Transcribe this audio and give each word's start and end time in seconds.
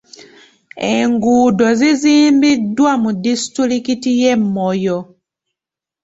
Enguudo 0.93 1.65
zizimbiddwa 1.79 2.91
mu 3.03 3.11
disitulikiti 3.23 4.09
y'e 4.21 4.33
Moyo. 4.53 4.97